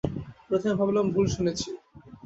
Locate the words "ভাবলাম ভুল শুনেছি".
0.79-1.67